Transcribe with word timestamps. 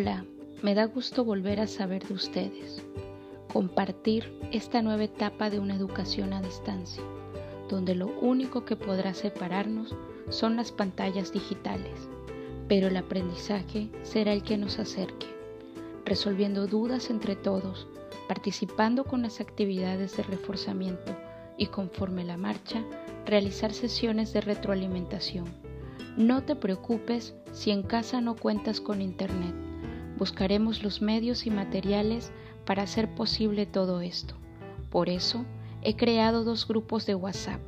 Hola, 0.00 0.24
me 0.62 0.76
da 0.76 0.84
gusto 0.84 1.24
volver 1.24 1.58
a 1.58 1.66
saber 1.66 2.06
de 2.06 2.14
ustedes, 2.14 2.84
compartir 3.52 4.32
esta 4.52 4.80
nueva 4.80 5.02
etapa 5.02 5.50
de 5.50 5.58
una 5.58 5.74
educación 5.74 6.32
a 6.32 6.40
distancia, 6.40 7.02
donde 7.68 7.96
lo 7.96 8.06
único 8.20 8.64
que 8.64 8.76
podrá 8.76 9.12
separarnos 9.12 9.96
son 10.28 10.54
las 10.54 10.70
pantallas 10.70 11.32
digitales, 11.32 12.08
pero 12.68 12.86
el 12.86 12.96
aprendizaje 12.96 13.90
será 14.04 14.32
el 14.32 14.44
que 14.44 14.56
nos 14.56 14.78
acerque, 14.78 15.26
resolviendo 16.04 16.68
dudas 16.68 17.10
entre 17.10 17.34
todos, 17.34 17.88
participando 18.28 19.02
con 19.02 19.22
las 19.22 19.40
actividades 19.40 20.16
de 20.16 20.22
reforzamiento 20.22 21.16
y 21.56 21.66
conforme 21.66 22.22
la 22.22 22.36
marcha, 22.36 22.84
realizar 23.26 23.72
sesiones 23.72 24.32
de 24.32 24.42
retroalimentación. 24.42 25.46
No 26.16 26.44
te 26.44 26.54
preocupes 26.54 27.34
si 27.50 27.72
en 27.72 27.82
casa 27.82 28.20
no 28.20 28.36
cuentas 28.36 28.80
con 28.80 29.02
internet. 29.02 29.67
Buscaremos 30.18 30.82
los 30.82 31.00
medios 31.00 31.46
y 31.46 31.50
materiales 31.50 32.32
para 32.66 32.82
hacer 32.82 33.14
posible 33.14 33.66
todo 33.66 34.00
esto. 34.00 34.34
Por 34.90 35.08
eso, 35.08 35.44
he 35.82 35.94
creado 35.94 36.42
dos 36.42 36.66
grupos 36.66 37.06
de 37.06 37.14
WhatsApp. 37.14 37.60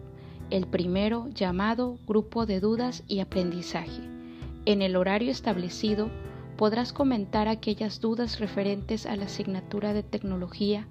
El 0.51 0.67
primero 0.67 1.29
llamado 1.33 1.99
Grupo 2.09 2.47
de 2.47 2.59
Dudas 2.59 3.05
y 3.07 3.21
Aprendizaje. 3.21 4.03
En 4.65 4.83
el 4.83 4.97
horario 4.97 5.31
establecido 5.31 6.11
podrás 6.57 6.93
comentar 6.93 7.47
aquellas 7.47 8.01
dudas 8.01 8.41
referentes 8.41 9.07
a 9.07 9.15
la 9.15 9.27
asignatura 9.27 9.95
de 9.95 10.03
tecnología 10.03 10.89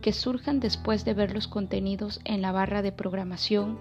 que 0.00 0.14
surjan 0.14 0.58
después 0.58 1.04
de 1.04 1.12
ver 1.12 1.34
los 1.34 1.48
contenidos 1.48 2.20
en 2.24 2.40
la 2.40 2.50
barra 2.50 2.80
de 2.80 2.92
programación, 2.92 3.78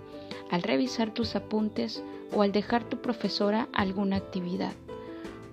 al 0.51 0.61
revisar 0.61 1.13
tus 1.13 1.37
apuntes 1.37 2.03
o 2.33 2.41
al 2.41 2.51
dejar 2.51 2.83
tu 2.83 3.01
profesora 3.01 3.69
alguna 3.73 4.17
actividad. 4.17 4.73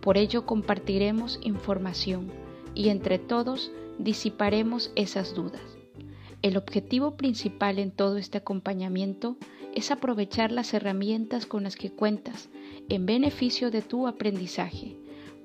Por 0.00 0.16
ello 0.16 0.46
compartiremos 0.46 1.38
información 1.42 2.30
y 2.74 2.88
entre 2.88 3.18
todos 3.18 3.70
disiparemos 3.98 4.92
esas 4.96 5.34
dudas. 5.34 5.62
El 6.42 6.56
objetivo 6.56 7.16
principal 7.16 7.78
en 7.78 7.90
todo 7.90 8.16
este 8.16 8.38
acompañamiento 8.38 9.36
es 9.74 9.90
aprovechar 9.90 10.52
las 10.52 10.72
herramientas 10.72 11.44
con 11.46 11.64
las 11.64 11.76
que 11.76 11.90
cuentas 11.90 12.48
en 12.88 13.04
beneficio 13.04 13.70
de 13.70 13.82
tu 13.82 14.08
aprendizaje. 14.08 14.96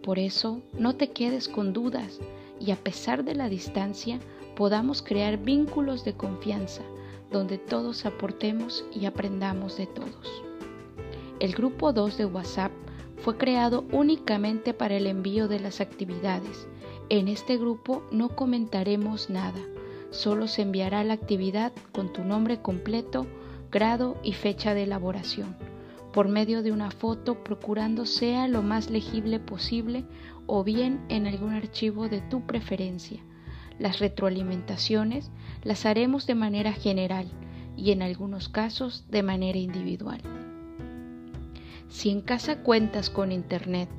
Por 0.02 0.20
eso, 0.20 0.62
no 0.78 0.96
te 0.96 1.12
quedes 1.12 1.50
con 1.50 1.74
dudas 1.74 2.20
y 2.60 2.72
a 2.72 2.78
pesar 2.78 3.26
de 3.26 3.36
la 3.36 3.50
distancia, 3.50 4.20
podamos 4.56 5.02
crear 5.02 5.38
vínculos 5.38 6.06
de 6.06 6.14
confianza 6.14 6.82
donde 7.32 7.58
todos 7.58 8.06
aportemos 8.06 8.86
y 8.94 9.06
aprendamos 9.06 9.78
de 9.78 9.88
todos. 9.88 10.44
El 11.40 11.54
grupo 11.54 11.92
2 11.92 12.18
de 12.18 12.26
WhatsApp 12.26 12.72
fue 13.26 13.38
creado 13.38 13.86
únicamente 13.92 14.76
para 14.76 14.96
el 14.96 15.08
envío 15.08 15.48
de 15.48 15.60
las 15.60 15.82
actividades. 15.82 16.68
En 17.10 17.28
este 17.28 17.58
grupo 17.58 18.04
no 18.12 18.30
comentaremos 18.30 19.32
nada, 19.32 19.60
solo 20.12 20.48
se 20.48 20.62
enviará 20.62 21.04
la 21.04 21.16
actividad 21.16 21.74
con 21.92 22.14
tu 22.14 22.24
nombre 22.24 22.62
completo, 22.62 23.26
grado 23.72 24.16
y 24.22 24.34
fecha 24.34 24.76
de 24.76 24.84
elaboración, 24.84 25.56
por 26.14 26.28
medio 26.28 26.62
de 26.62 26.72
una 26.72 26.92
foto 26.92 27.44
procurando 27.44 28.06
sea 28.06 28.48
lo 28.48 28.62
más 28.62 28.92
legible 28.92 29.40
posible 29.40 30.06
o 30.46 30.64
bien 30.64 31.04
en 31.10 31.26
algún 31.26 31.54
archivo 31.54 32.08
de 32.08 32.22
tu 32.22 32.46
preferencia 32.46 33.24
las 33.80 34.00
retroalimentaciones 34.00 35.32
las 35.64 35.86
haremos 35.86 36.28
de 36.28 36.36
manera 36.36 36.74
general 36.74 37.28
y 37.76 37.92
en 37.92 38.04
algunos 38.04 38.48
casos 38.48 39.06
de 39.10 39.22
manera 39.22 39.58
individual. 39.58 40.22
Si 41.90 42.10
en 42.10 42.22
casa 42.22 42.58
cuentas 42.64 43.10
con 43.10 43.32
Internet, 43.32 43.90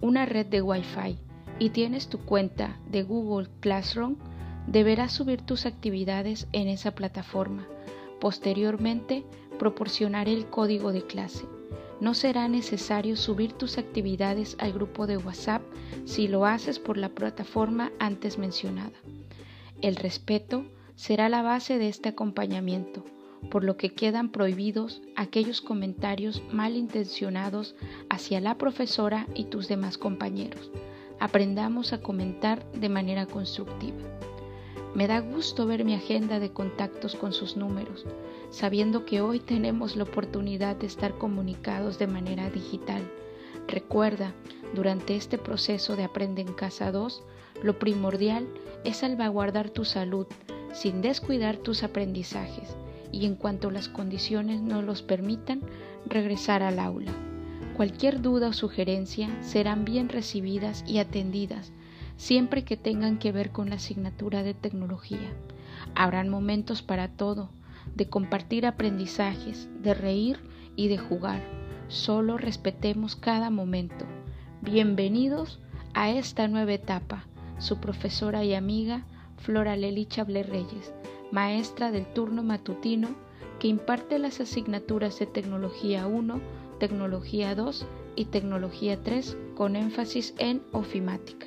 una 0.00 0.26
red 0.26 0.46
de 0.46 0.62
Wi-Fi 0.62 1.18
y 1.58 1.70
tienes 1.70 2.08
tu 2.08 2.18
cuenta 2.18 2.76
de 2.90 3.02
Google 3.02 3.48
Classroom, 3.60 4.16
deberás 4.66 5.12
subir 5.12 5.42
tus 5.42 5.66
actividades 5.66 6.48
en 6.52 6.68
esa 6.68 6.94
plataforma. 6.94 7.66
Posteriormente, 8.20 9.24
proporcionaré 9.58 10.32
el 10.32 10.46
código 10.46 10.92
de 10.92 11.06
clase. 11.06 11.44
No 12.00 12.14
será 12.14 12.48
necesario 12.48 13.16
subir 13.16 13.52
tus 13.52 13.78
actividades 13.78 14.56
al 14.58 14.72
grupo 14.72 15.06
de 15.06 15.16
WhatsApp 15.16 15.62
si 16.04 16.26
lo 16.26 16.46
haces 16.46 16.80
por 16.80 16.96
la 16.98 17.10
plataforma 17.10 17.92
antes 18.00 18.38
mencionada. 18.38 18.98
El 19.80 19.96
respeto 19.96 20.64
será 20.96 21.28
la 21.28 21.42
base 21.42 21.78
de 21.78 21.88
este 21.88 22.08
acompañamiento, 22.08 23.04
por 23.50 23.64
lo 23.64 23.76
que 23.76 23.90
quedan 23.90 24.30
prohibidos 24.30 25.02
aquellos 25.16 25.60
comentarios 25.60 26.42
malintencionados 26.52 27.74
hacia 28.08 28.40
la 28.40 28.56
profesora 28.56 29.26
y 29.34 29.44
tus 29.44 29.68
demás 29.68 29.98
compañeros. 29.98 30.70
Aprendamos 31.18 31.92
a 31.92 32.00
comentar 32.00 32.64
de 32.72 32.88
manera 32.88 33.26
constructiva. 33.26 33.98
Me 34.94 35.06
da 35.06 35.20
gusto 35.20 35.66
ver 35.66 35.84
mi 35.84 35.94
agenda 35.94 36.38
de 36.38 36.52
contactos 36.52 37.14
con 37.14 37.32
sus 37.32 37.56
números, 37.56 38.04
sabiendo 38.50 39.06
que 39.06 39.20
hoy 39.20 39.40
tenemos 39.40 39.96
la 39.96 40.04
oportunidad 40.04 40.76
de 40.76 40.86
estar 40.86 41.16
comunicados 41.16 41.98
de 41.98 42.06
manera 42.06 42.50
digital. 42.50 43.02
Recuerda, 43.68 44.34
durante 44.74 45.16
este 45.16 45.38
proceso 45.38 45.96
de 45.96 46.04
Aprende 46.04 46.42
en 46.42 46.52
Casa 46.52 46.92
2, 46.92 47.22
lo 47.62 47.78
primordial 47.78 48.46
es 48.84 48.98
salvaguardar 48.98 49.70
tu 49.70 49.84
salud 49.84 50.26
sin 50.72 51.00
descuidar 51.00 51.56
tus 51.56 51.82
aprendizajes 51.82 52.76
y 53.12 53.26
en 53.26 53.36
cuanto 53.36 53.70
las 53.70 53.88
condiciones 53.88 54.60
no 54.60 54.82
los 54.82 55.02
permitan, 55.02 55.60
regresar 56.06 56.62
al 56.62 56.78
aula. 56.78 57.12
Cualquier 57.76 58.20
duda 58.20 58.48
o 58.48 58.52
sugerencia 58.52 59.28
serán 59.42 59.84
bien 59.84 60.08
recibidas 60.08 60.84
y 60.86 60.98
atendidas 60.98 61.72
siempre 62.16 62.64
que 62.64 62.76
tengan 62.76 63.18
que 63.18 63.32
ver 63.32 63.50
con 63.50 63.70
la 63.70 63.76
asignatura 63.76 64.42
de 64.42 64.54
tecnología. 64.54 65.32
Habrán 65.94 66.28
momentos 66.28 66.82
para 66.82 67.08
todo, 67.08 67.50
de 67.96 68.08
compartir 68.08 68.66
aprendizajes, 68.66 69.68
de 69.82 69.94
reír 69.94 70.38
y 70.76 70.88
de 70.88 70.98
jugar. 70.98 71.42
Solo 71.88 72.38
respetemos 72.38 73.16
cada 73.16 73.50
momento. 73.50 74.06
Bienvenidos 74.60 75.60
a 75.94 76.10
esta 76.10 76.46
nueva 76.48 76.74
etapa. 76.74 77.26
Su 77.58 77.80
profesora 77.80 78.44
y 78.44 78.54
amiga 78.54 79.04
Flora 79.38 79.76
Lelicha 79.76 80.24
Ble 80.24 80.44
Reyes, 80.44 80.94
maestra 81.32 81.90
del 81.90 82.06
turno 82.12 82.44
matutino 82.44 83.08
que 83.58 83.68
imparte 83.68 84.18
las 84.18 84.40
asignaturas 84.40 85.18
de 85.18 85.26
Tecnología 85.26 86.06
1, 86.06 86.40
Tecnología 86.78 87.54
2 87.54 87.86
y 88.14 88.26
Tecnología 88.26 89.02
3 89.02 89.36
con 89.56 89.74
énfasis 89.74 90.34
en 90.38 90.62
ofimática. 90.72 91.46